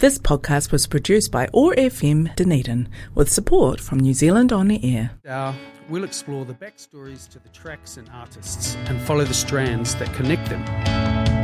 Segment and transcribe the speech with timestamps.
[0.00, 4.96] This podcast was produced by OAR FM Dunedin with support from New Zealand On the
[4.96, 5.10] Air.
[5.28, 5.52] Uh,
[5.90, 10.48] we'll explore the backstories to the tracks and artists and follow the strands that connect
[10.48, 11.39] them.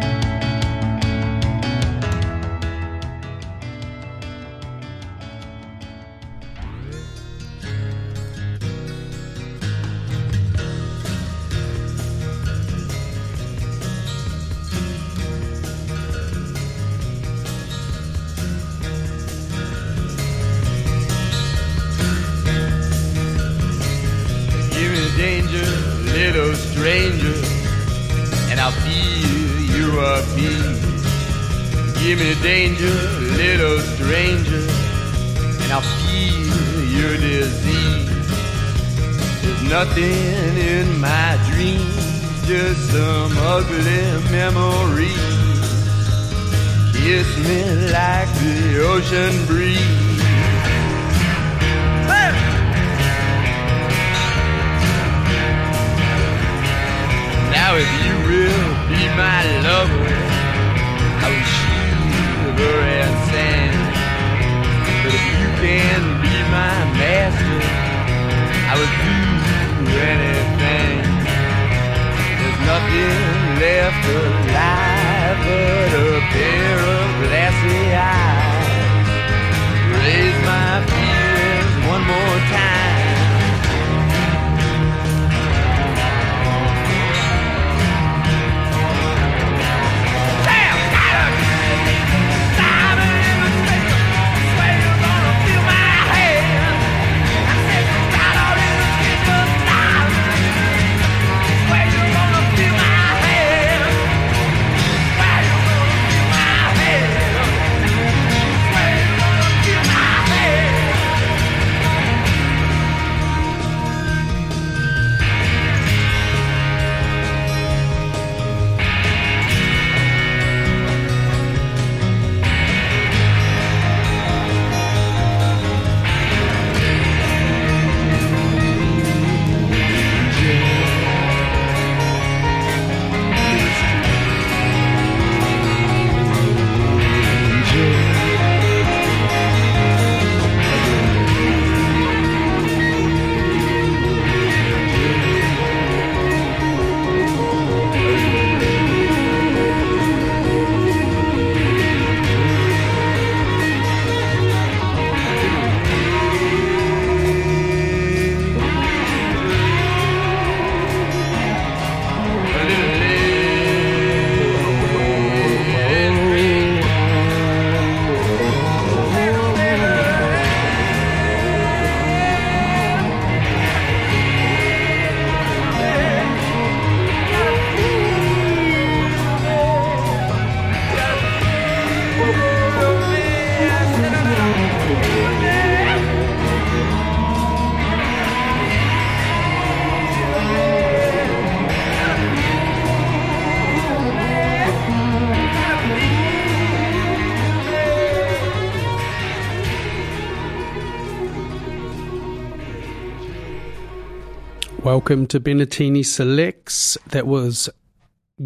[204.86, 206.96] Welcome to Bennettini Selects.
[207.08, 207.68] That was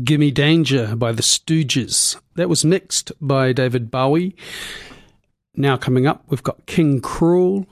[0.02, 2.18] Gimme Danger by the Stooges.
[2.36, 4.34] That was mixed by David Bowie.
[5.54, 7.66] Now coming up, we've got King Krule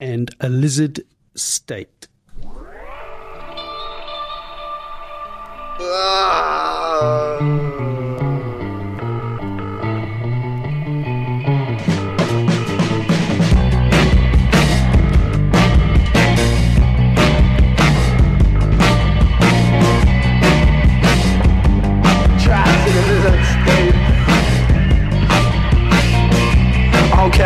[0.00, 1.02] and A Lizard
[1.34, 2.08] State.
[5.80, 7.97] I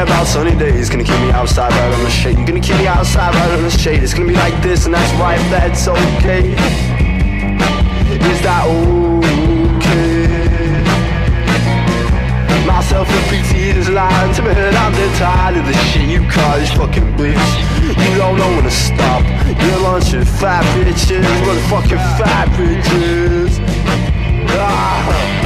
[0.02, 0.90] about sunny days.
[0.90, 2.36] Gonna keep me outside right on the shade.
[2.36, 4.02] You're gonna keep me outside right on the shade.
[4.02, 5.38] It's gonna be like this, and that's right.
[5.50, 6.52] That's okay.
[8.30, 10.02] Is that okay?
[12.66, 16.20] Myself and PT is lying to me, and I'm dead tired of the shit you
[16.28, 17.48] call this fucking bitch.
[17.82, 19.22] You don't know when to stop.
[19.62, 23.58] You're of fat bitches, motherfucking fat bitches.
[24.58, 25.42] Ah.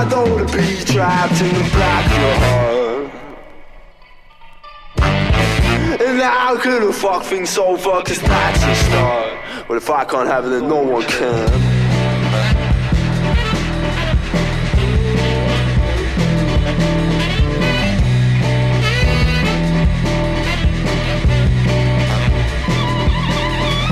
[0.00, 2.69] I don't wanna be trapped in the black of your heart.
[6.16, 10.44] Now I could've fucked things over Cause that's a start But if I can't have
[10.44, 11.48] it then no one can.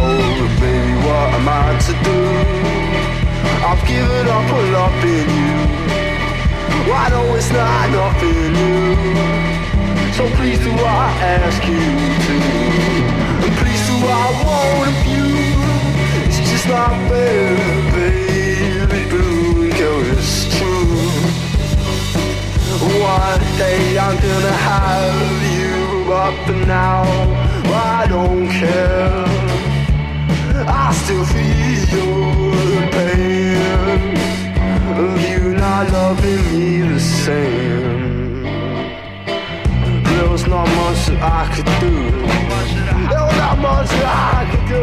[0.00, 0.38] Oh,
[1.81, 2.19] to do?
[3.64, 6.93] I've given up a lot in you.
[6.93, 9.48] I know it's not nothing new?
[10.19, 11.06] So please do I
[11.38, 11.79] ask you
[12.26, 12.37] to?
[13.47, 15.29] And please do I want of you?
[16.26, 17.55] It's just not fair,
[17.94, 20.99] baby blue, girl, it's true.
[22.99, 27.05] One day I'm gonna have you up and now
[27.73, 29.25] I don't care.
[30.67, 34.17] I still feel the pain
[34.99, 38.07] of you not loving me the same.
[40.49, 41.93] Not much that I could do.
[43.11, 44.83] There was not much that I could do.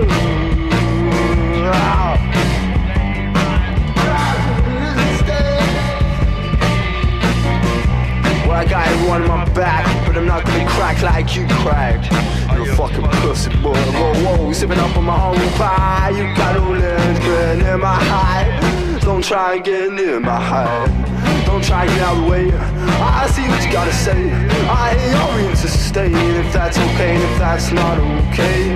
[8.47, 12.11] Well, I got everyone on my back, but I'm not gonna crack like you cracked.
[12.53, 13.73] You're a fucking pussy boy.
[13.73, 16.11] Whoa, whoa, sipping up on my humble pie.
[16.11, 18.99] You got all good in my high.
[19.01, 21.24] Don't try and get near my high.
[21.55, 22.51] Don't try to get out of the way.
[22.51, 24.29] I see what you gotta say.
[24.67, 26.11] I ain't going to stay.
[26.11, 28.75] If that's okay, and if that's not okay,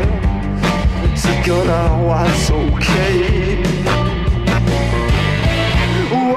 [1.14, 3.62] so gonna what's okay.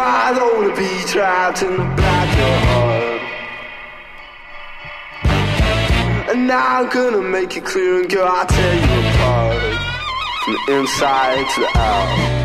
[0.00, 3.20] I don't wanna be trapped in the backyard.
[6.28, 9.62] And now I'm gonna make it clear and girl, I'll tear you apart
[10.44, 12.41] From the inside to the out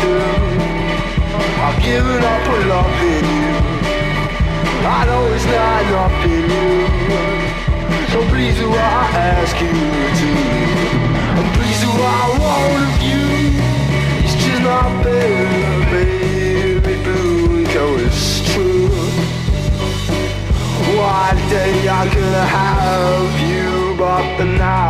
[0.00, 0.68] do?
[1.66, 3.48] I've given up on loving you.
[4.90, 6.86] I know it's not nothing new
[8.12, 9.04] So please do I
[9.36, 9.72] ask you
[10.20, 10.30] to.
[11.38, 13.24] And please do I want of you.
[14.24, 18.88] It's just not fair, baby blue Cause it's true.
[20.96, 24.87] One day I'm gonna have you But now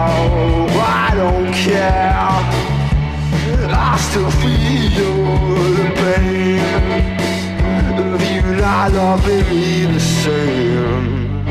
[8.98, 11.44] not me the same.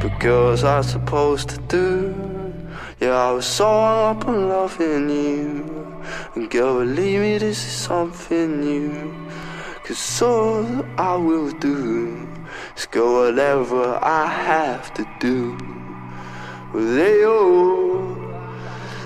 [0.00, 1.88] But girls are supposed to do.
[3.00, 3.66] Yeah, I was so
[4.10, 5.48] up on loving you.
[6.34, 8.92] And girl, believe me, this is something new.
[9.84, 10.66] Cause all
[11.12, 11.80] I will do
[12.76, 15.56] is go whatever I have to do.
[16.72, 18.04] Well, they all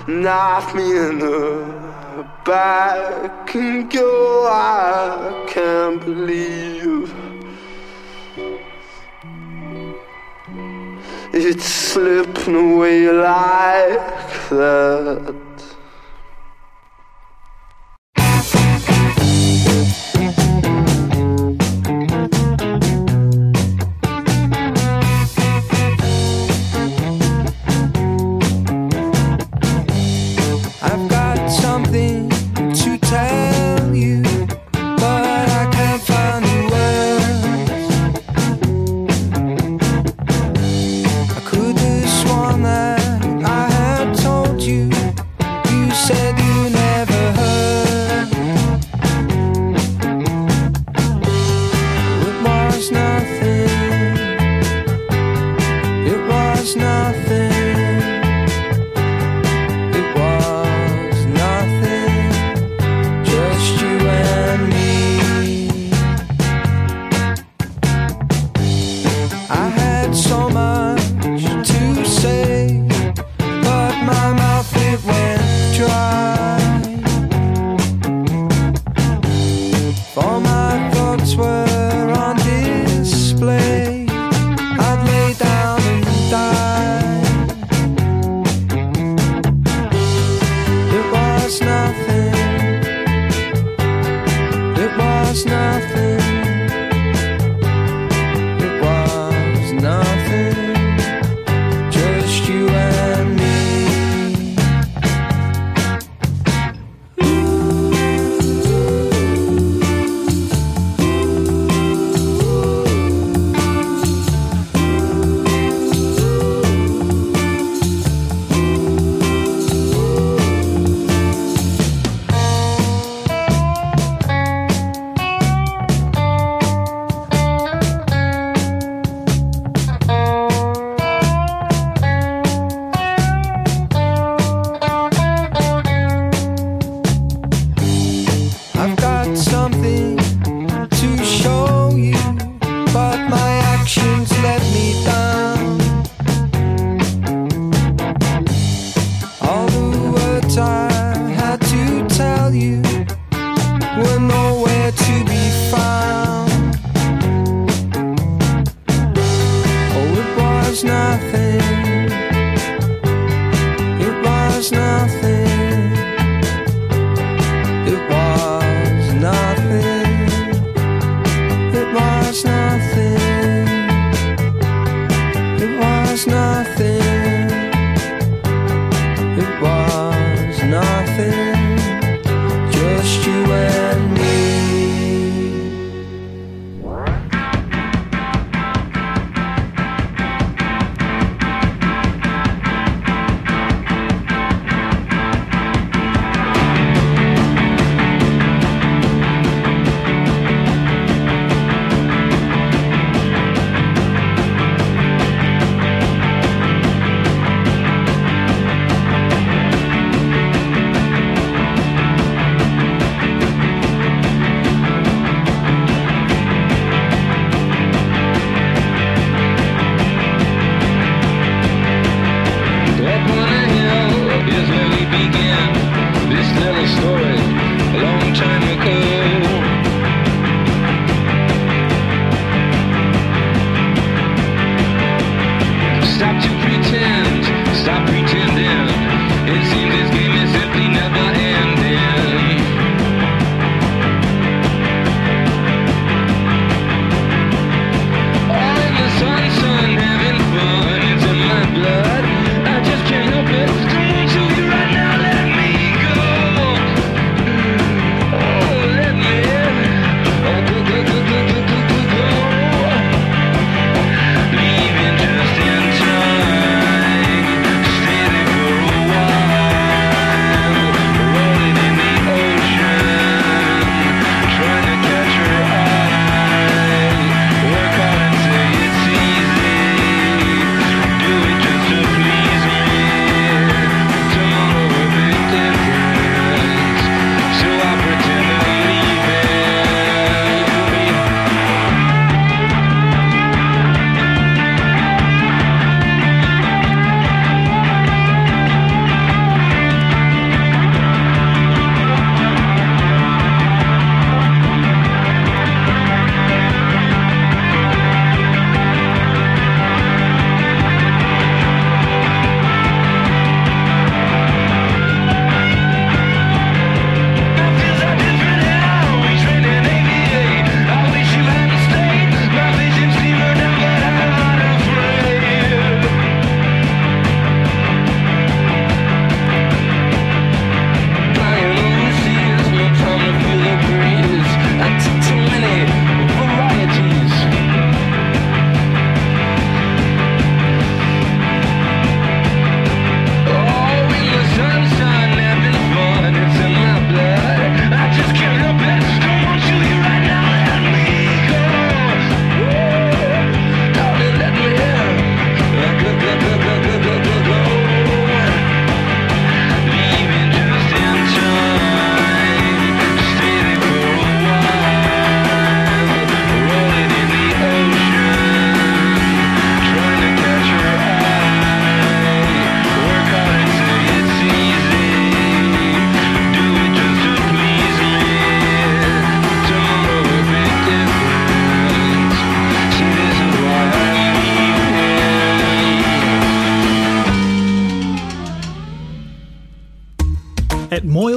[0.07, 1.88] knife me in the
[2.45, 4.47] back and go.
[4.51, 7.13] I can't believe
[11.33, 15.48] it's slipping away like that.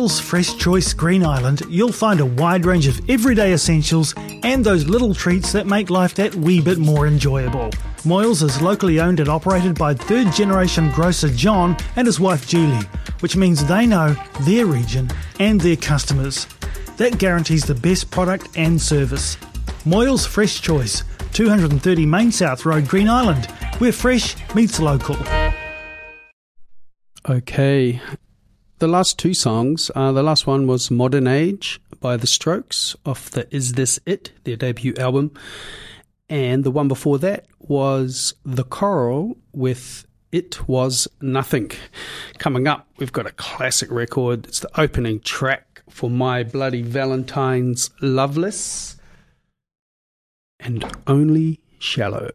[0.03, 4.85] Moyles Fresh Choice Green Island, you'll find a wide range of everyday essentials and those
[4.89, 7.71] little treats that make life that wee bit more enjoyable.
[8.03, 12.85] Moyles is locally owned and operated by third generation grocer John and his wife Julie,
[13.21, 16.49] which means they know their region and their customers.
[16.97, 19.37] That guarantees the best product and service.
[19.85, 23.47] Moyles Fresh Choice, 230 Main South Road, Green Island,
[23.79, 25.17] where fresh meets local.
[27.29, 28.01] Okay.
[28.83, 33.31] The last two songs, uh, the last one was Modern Age by The Strokes off
[33.31, 35.31] the Is This It, their debut album.
[36.29, 41.71] And the one before that was The Coral with It Was Nothing.
[42.39, 44.47] Coming up, we've got a classic record.
[44.47, 48.97] It's the opening track for My Bloody Valentine's Loveless
[50.59, 52.31] and Only Shallow.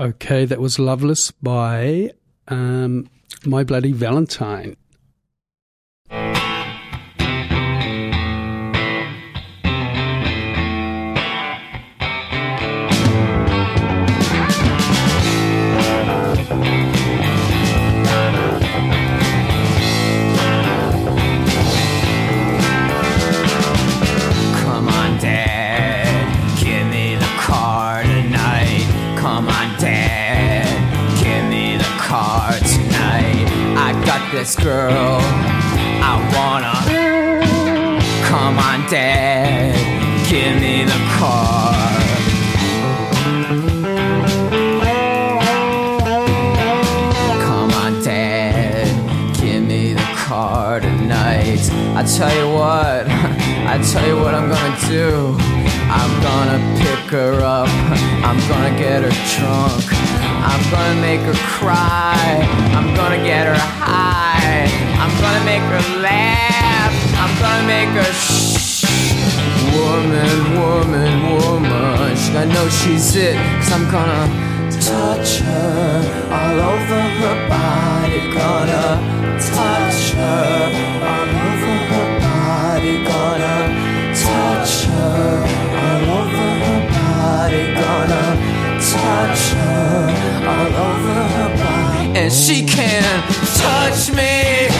[0.00, 2.10] Okay, that was Loveless by
[2.48, 3.10] um,
[3.44, 4.78] My Bloody Valentine.
[34.40, 35.18] This girl,
[36.02, 36.72] I wanna.
[38.24, 39.76] Come on, Dad,
[40.30, 41.74] give me the car.
[47.44, 48.88] Come on, Dad,
[49.38, 51.60] give me the car tonight.
[51.94, 53.04] I tell you what,
[53.68, 55.36] I tell you what I'm gonna do.
[55.92, 57.68] I'm gonna pick her up,
[58.24, 59.84] I'm gonna get her drunk,
[60.50, 62.16] I'm gonna make her cry,
[62.76, 64.29] I'm gonna get her high,
[65.02, 68.84] I'm gonna make her laugh, I'm gonna make her shh.
[69.76, 74.26] Woman, woman, woman, I know she's it, cause I'm gonna
[74.80, 78.86] touch her all over her body, gonna
[79.38, 80.70] touch her
[81.12, 83.56] all over her body, gonna
[84.14, 85.44] touch her
[85.84, 88.24] all over her body, gonna
[88.92, 89.90] touch her
[90.48, 91.59] all over her body.
[92.20, 93.02] And she can
[93.56, 94.79] touch me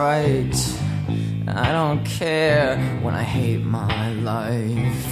[0.00, 0.56] right?
[1.46, 5.04] I don't care when I hate my life.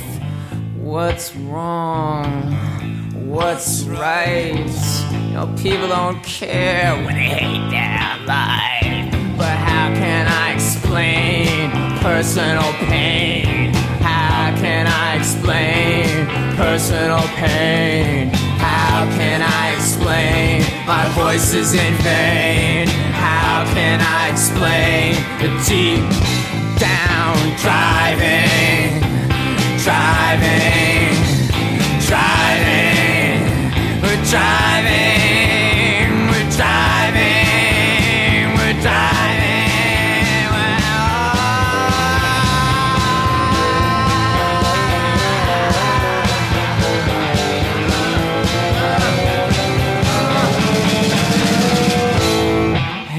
[0.76, 2.30] What's wrong?
[3.28, 4.72] What's right?
[5.26, 9.36] You know, people don't care when they hate their life.
[9.36, 11.70] But how can I explain
[12.00, 13.74] personal pain?
[14.00, 18.30] How can I explain personal pain?
[18.56, 23.07] How can I explain my voice is in vain?
[23.78, 25.14] Can I explain?
[25.38, 26.02] The deep
[26.82, 28.90] down driving,
[29.86, 31.14] driving,
[32.08, 33.38] driving,
[34.30, 35.27] driving,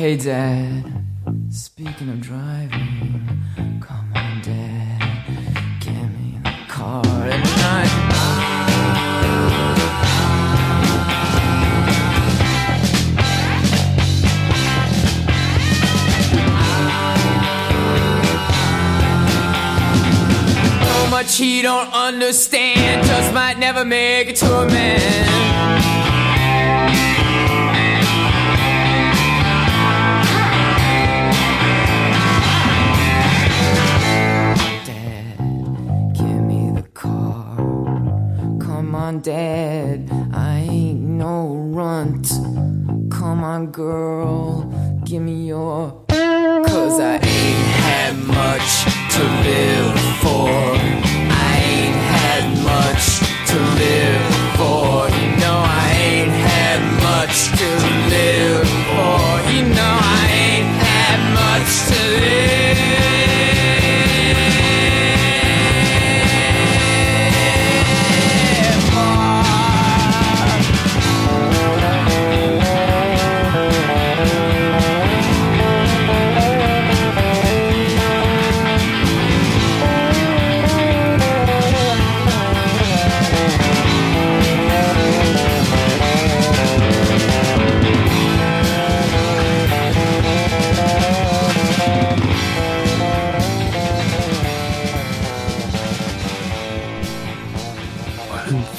[0.09, 1.05] Hey Dad,
[1.51, 3.29] speaking of driving,
[3.79, 5.27] come on Dad,
[5.79, 7.89] give me in the car tonight.
[20.81, 25.78] So much he don't understand, just might never make it to a man.
[39.21, 42.29] Dad, I ain't no runt.
[43.11, 44.63] Come on, girl,
[45.03, 46.08] give me your.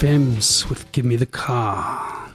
[0.00, 2.32] Femmes with Give Me the Car.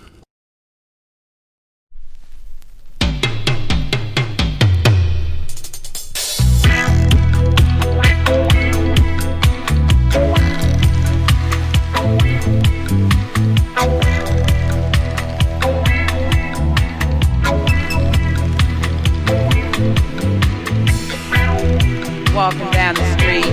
[22.36, 23.46] walking down the street,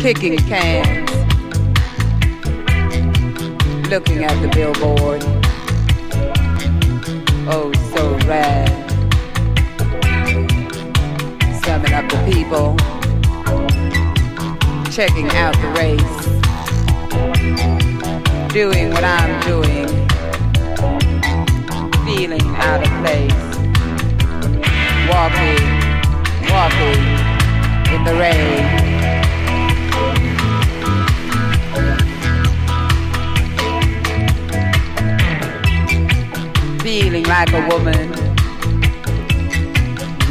[0.00, 0.99] kicking cans,
[3.90, 5.20] looking at the billboard.
[7.50, 8.70] Oh, so rad.
[11.64, 12.76] Summing up the people,
[14.92, 16.16] checking out the race,
[18.52, 19.88] doing what I'm doing,
[22.06, 23.42] feeling out of place,
[25.10, 25.80] walking
[26.48, 27.00] walking
[27.92, 28.90] in the rain.
[36.82, 38.10] Feeling like a woman,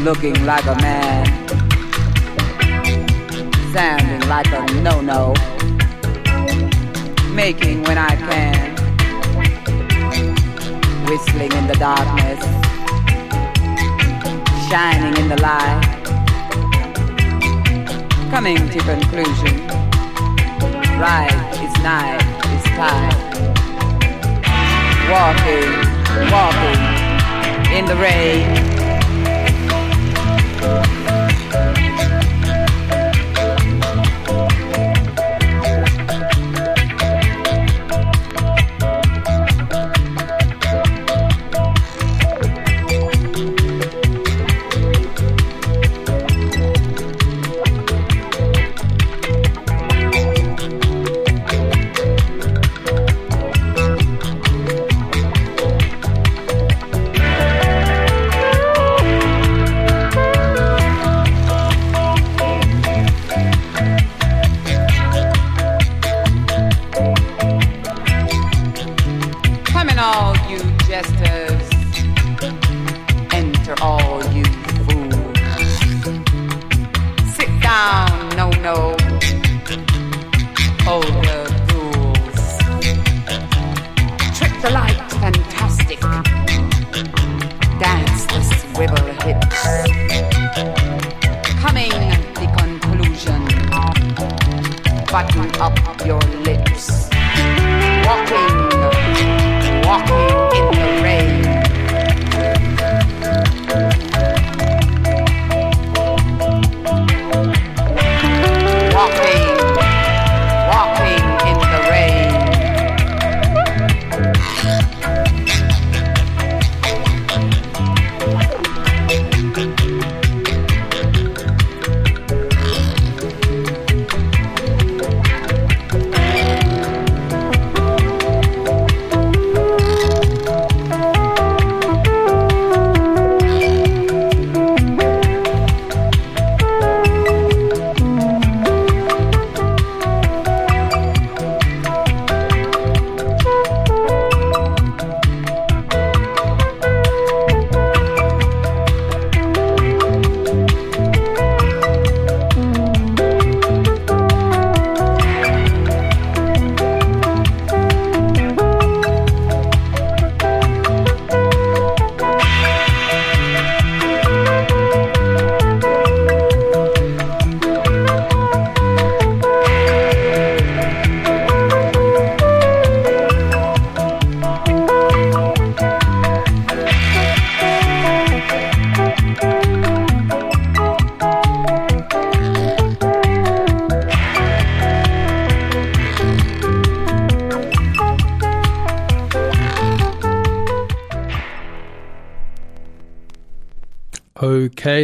[0.04, 1.26] looking like a man,
[3.72, 5.34] sounding like a no-no,
[7.34, 8.76] making when I can,
[11.08, 12.44] whistling in the darkness,
[14.70, 15.86] shining in the light.
[18.32, 19.68] Coming to conclusion.
[21.00, 21.32] Right
[21.64, 22.22] is night
[22.54, 23.18] is time.
[25.10, 25.89] Walking,
[26.32, 26.82] walking
[27.78, 28.80] in the rain.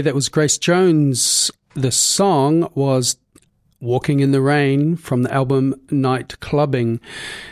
[0.05, 1.49] That was Grace Jones.
[1.73, 3.17] The song was
[3.81, 6.99] Walking in the Rain from the album Nightclubbing.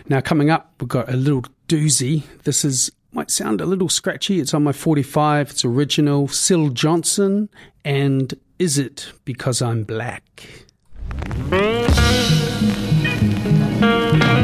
[0.08, 2.22] Now, coming up, we've got a little doozy.
[2.44, 4.40] This is might sound a little scratchy.
[4.40, 5.50] It's on my 45.
[5.50, 6.28] It's original.
[6.28, 7.50] Syl Johnson
[7.84, 10.48] and Is It Because I'm Black?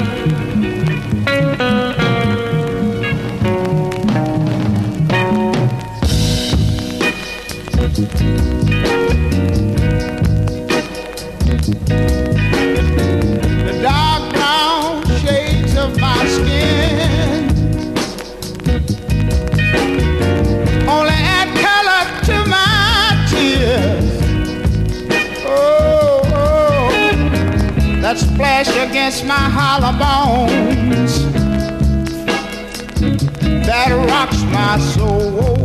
[8.00, 8.06] The
[13.84, 17.50] dark brown shades of my skin.
[20.88, 24.10] Only add color to my tears.
[25.46, 26.90] Oh, oh,
[28.02, 31.14] that splash against my hollow bones
[33.66, 35.59] that rocks my soul.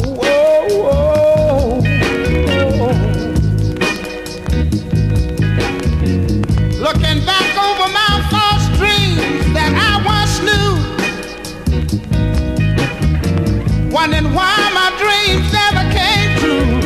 [14.05, 16.77] Wondering why my dreams never came true.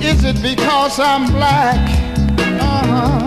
[0.00, 1.80] Is it because I'm black?
[2.60, 3.20] Uh-huh.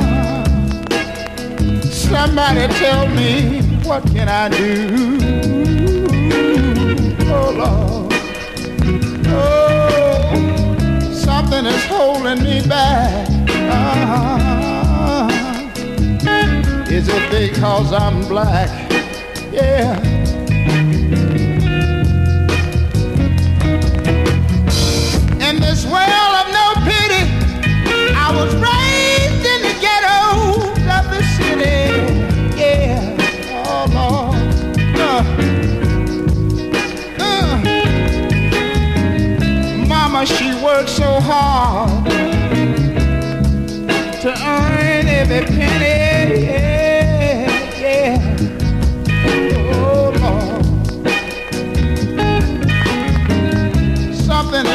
[1.82, 5.18] Somebody tell me what can I do?
[7.32, 8.14] Oh Lord,
[9.28, 10.40] oh,
[11.12, 13.28] something is holding me back.
[13.72, 15.28] Ah,
[16.90, 18.89] is it because I'm black?
[19.52, 19.98] Yeah.
[25.42, 27.24] In this world of no pity,
[28.16, 31.80] I was raised in the ghettos of the city.
[32.60, 33.18] Yeah,
[33.66, 34.38] oh Lord.
[35.00, 35.24] Uh,
[37.20, 37.58] uh.
[39.88, 42.06] Mama, she worked so hard
[44.22, 46.09] to earn every penny.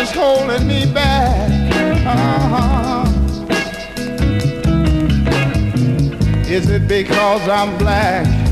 [0.05, 1.51] Is holding me back.
[2.07, 3.05] Uh-huh.
[6.47, 8.44] Is it because I'm black?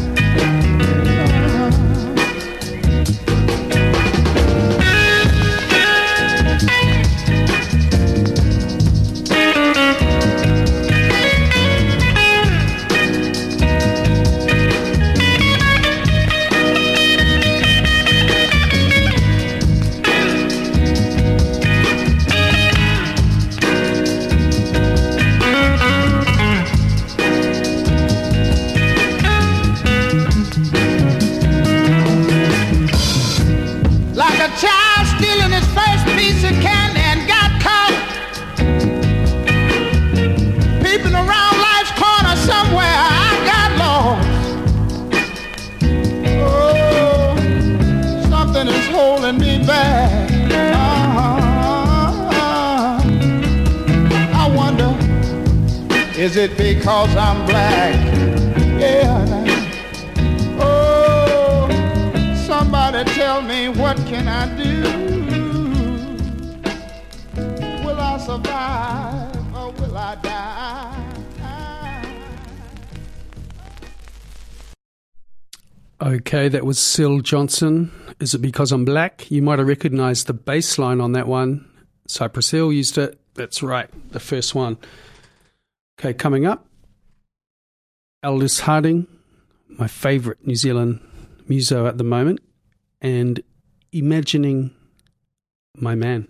[56.32, 57.94] Is it because I'm black?
[58.80, 59.44] Yeah.
[60.58, 61.68] Oh,
[62.46, 64.82] somebody tell me what can I do?
[67.84, 70.98] Will I survive or will I die?
[76.00, 77.92] Okay, that was Syl Johnson.
[78.20, 79.30] Is it because I'm black?
[79.30, 81.68] You might have recognized the bass line on that one.
[82.08, 83.20] Cypress Hill used it.
[83.34, 84.78] That's right, the first one.
[85.98, 86.66] Okay, coming up,
[88.24, 89.06] Aldous Harding,
[89.68, 91.00] my favourite New Zealand
[91.48, 92.40] muso at the moment,
[93.00, 93.42] and
[93.92, 94.70] Imagining
[95.76, 96.28] My Man.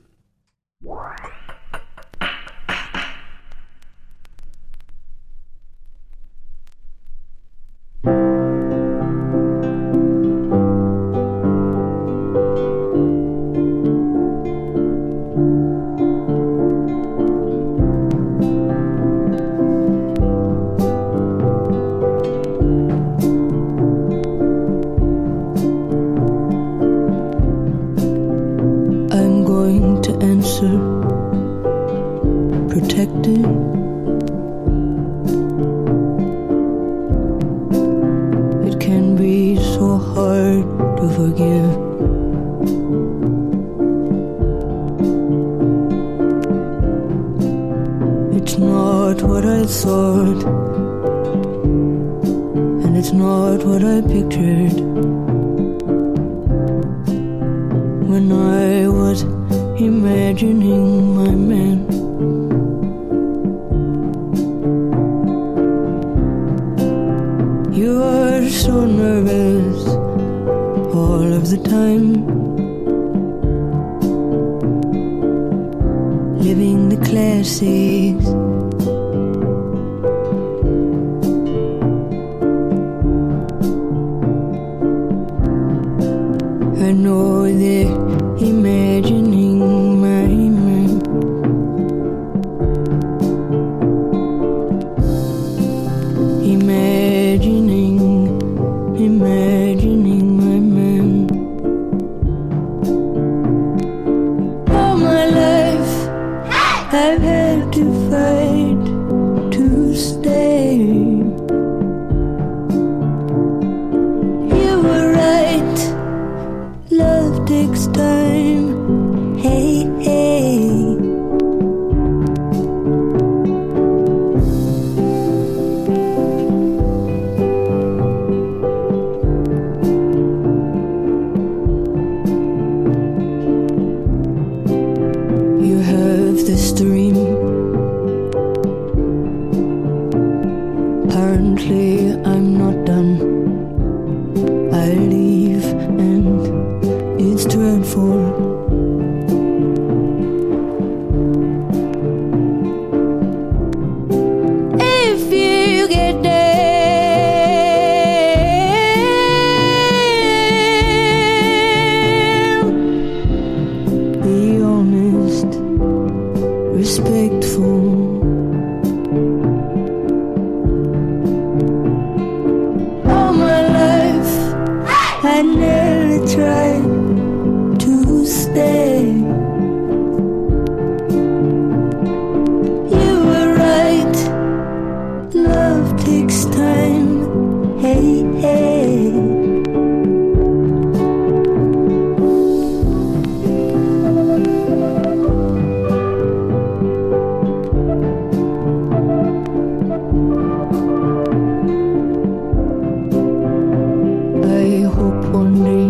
[204.62, 205.88] I hope one day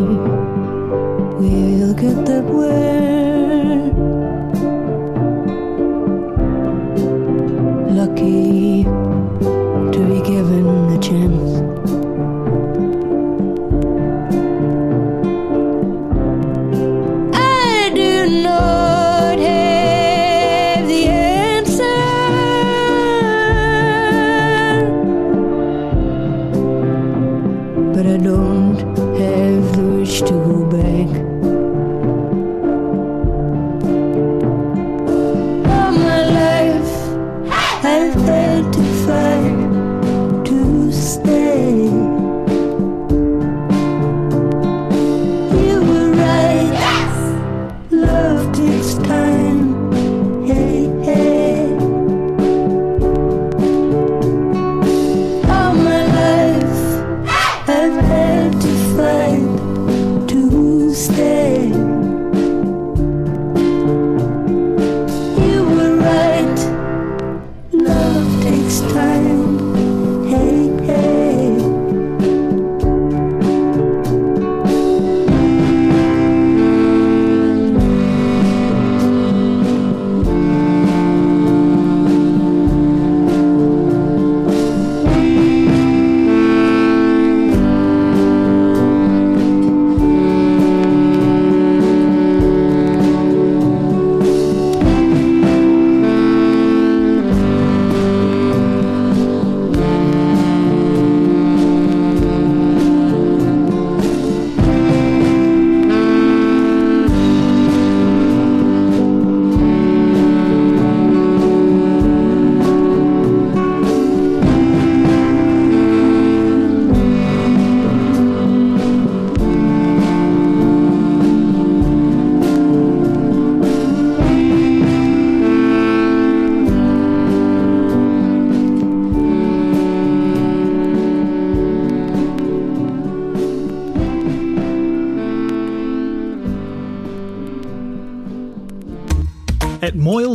[1.39, 3.93] we'll get that way.
[7.99, 9.11] Lucky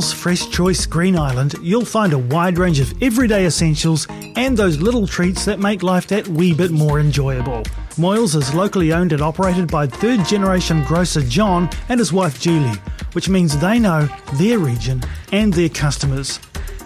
[0.08, 4.55] At Moyles Fresh Choice Green Island, you'll find a wide range of everyday essentials and
[4.55, 7.64] those little treats that make life that wee bit more enjoyable.
[7.97, 12.78] Moyles is locally owned and operated by third generation grocer John and his wife Julie,
[13.12, 15.03] which means they know their region
[15.34, 16.39] and their customers.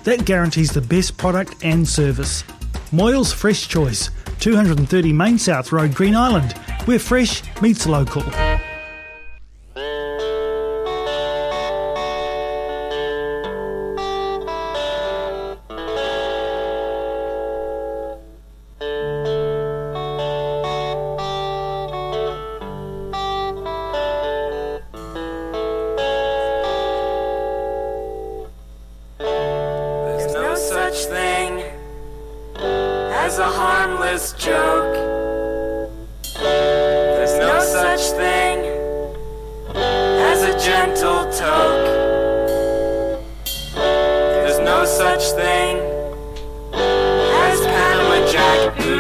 [0.03, 2.41] That guarantees the best product and service.
[2.91, 4.09] Moyles Fresh Choice,
[4.39, 6.53] 230 Main South Road, Green Island,
[6.86, 8.24] where fresh meets local.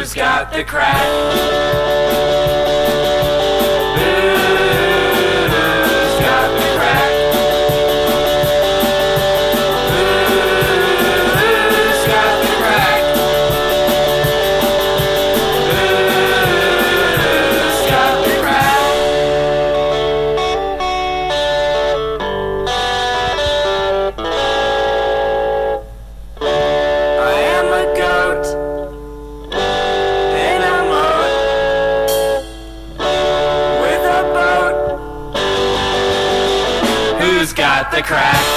[0.01, 2.80] Who's got the crack?
[37.91, 38.50] the crack.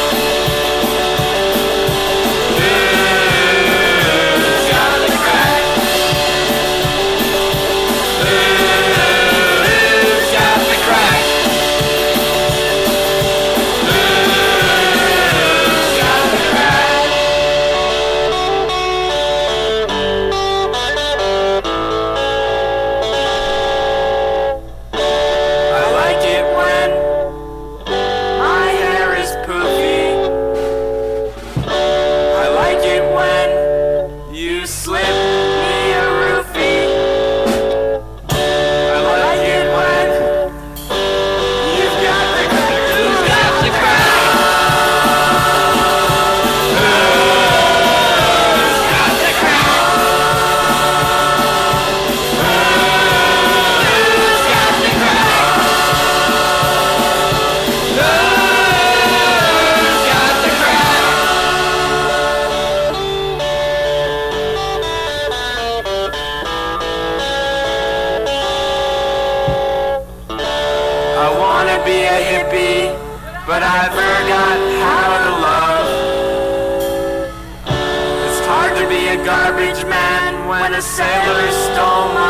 [80.85, 82.24] sailors stole my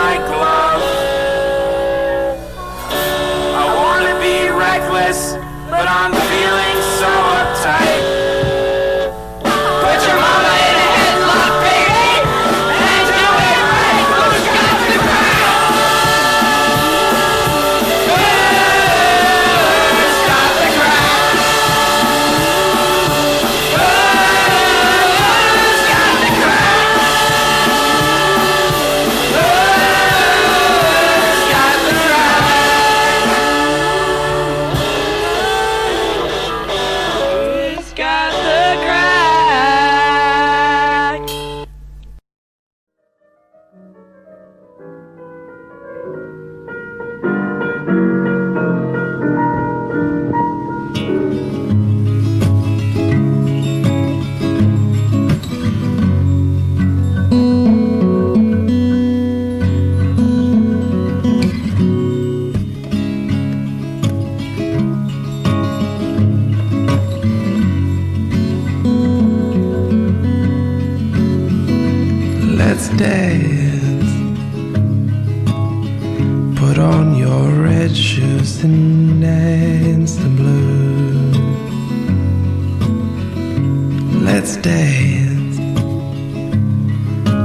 [84.29, 85.57] Let's dance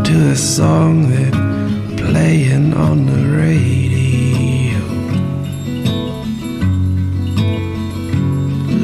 [0.07, 4.79] to a song that's playing on the radio.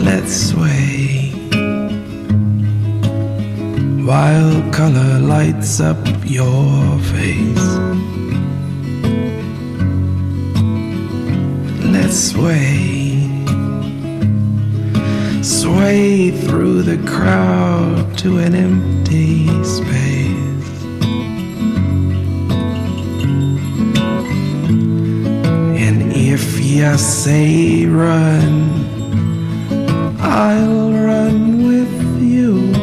[0.03, 1.15] Let's sway.
[4.05, 7.67] while color lights up your face.
[11.91, 13.04] Let's sway
[15.45, 20.83] sway through the crowd to an empty space.
[25.85, 28.55] And if you say run,
[30.19, 32.73] I'll run with you.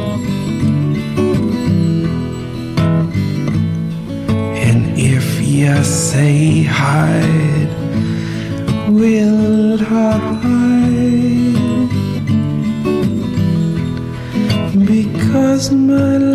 [4.69, 7.73] And if you say hide,
[8.89, 10.32] we'll hide.
[15.63, 16.32] was my life.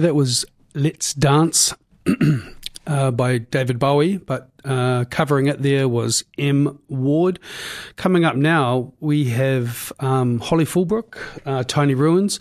[0.00, 0.44] That was
[0.74, 1.74] Let's Dance
[2.86, 6.78] uh, by David Bowie, but uh, covering it there was M.
[6.88, 7.38] Ward.
[7.96, 12.38] Coming up now, we have um, Hollie Fullbrook, uh, Tiny Ruins,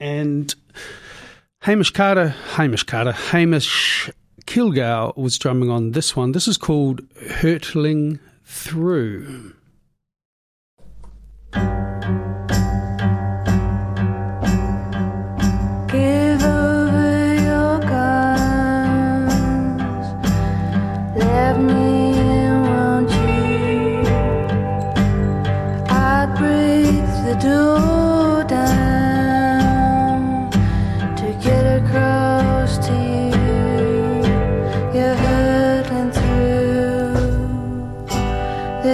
[0.00, 0.54] and
[1.60, 2.28] Hamish Carter.
[2.54, 3.12] Hamish Carter.
[3.12, 4.10] Hamish
[4.46, 6.32] Kilgour was drumming on this one.
[6.32, 7.02] This is called
[7.40, 9.52] Hurtling Through.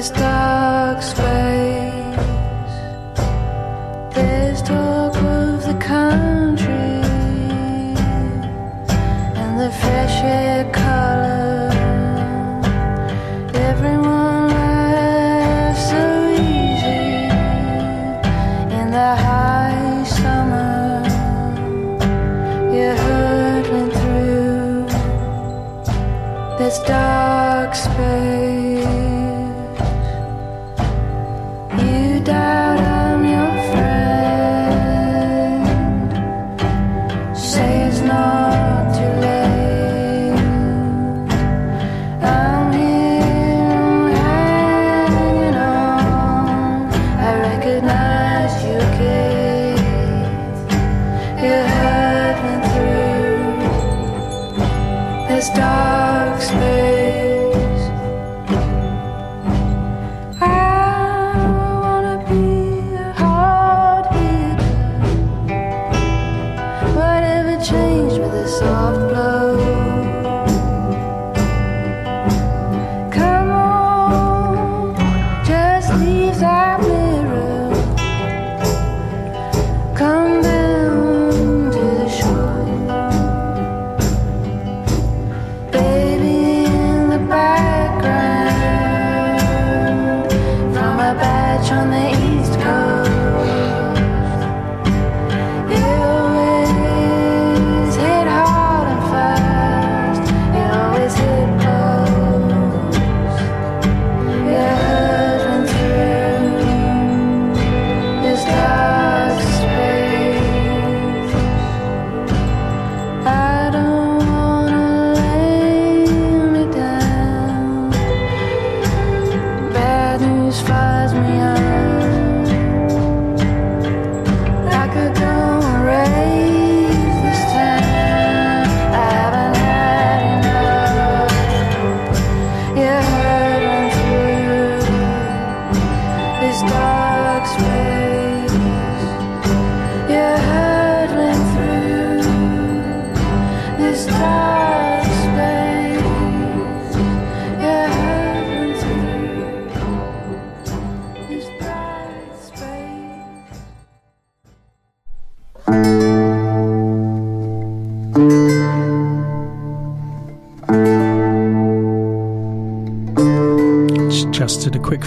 [0.02, 1.51] this dark space.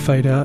[0.06, 0.45] Fade out.